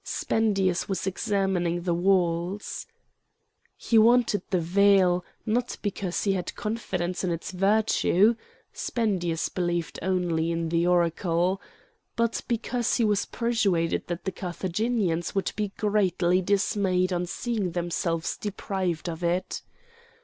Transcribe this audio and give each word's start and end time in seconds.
Spendius 0.03 0.89
was 0.89 1.05
examining 1.05 1.83
the 1.83 1.93
walls. 1.93 2.87
He 3.77 3.99
wanted 3.99 4.41
the 4.49 4.59
veil, 4.59 5.23
not 5.45 5.77
because 5.83 6.23
he 6.23 6.33
had 6.33 6.55
confidence 6.55 7.23
in 7.23 7.29
its 7.29 7.51
virtue 7.51 8.33
(Spendius 8.73 9.47
believed 9.49 9.99
only 10.01 10.49
in 10.49 10.69
the 10.69 10.87
Oracle), 10.87 11.61
but 12.15 12.41
because 12.47 12.95
he 12.95 13.05
was 13.05 13.27
persuaded 13.27 14.07
that 14.07 14.25
the 14.25 14.31
Carthaginians 14.31 15.35
would 15.35 15.51
be 15.55 15.67
greatly 15.77 16.41
dismayed 16.41 17.13
on 17.13 17.27
seeing 17.27 17.73
themselves 17.73 18.37
deprived 18.37 19.07
of 19.07 19.23
it. 19.23 19.61